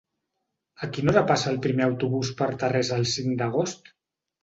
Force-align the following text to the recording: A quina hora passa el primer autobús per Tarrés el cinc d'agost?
A 0.87 0.89
quina 0.95 1.11
hora 1.13 1.23
passa 1.33 1.53
el 1.53 1.61
primer 1.67 1.87
autobús 1.89 2.35
per 2.43 2.51
Tarrés 2.65 2.93
el 3.01 3.09
cinc 3.15 3.41
d'agost? 3.45 3.97